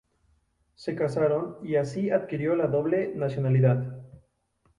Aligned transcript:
Se 0.73 0.95
casaron 0.95 1.57
y 1.61 1.75
así 1.75 2.09
adquirió 2.09 2.55
la 2.55 2.65
doble 2.65 3.13
nacionalidad. 3.15 3.99